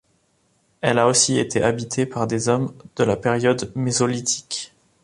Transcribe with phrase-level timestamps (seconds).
[0.81, 4.73] Elle a aussi été habitée par des hommes de la période mésolithique.